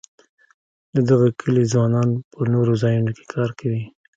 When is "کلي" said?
1.39-1.63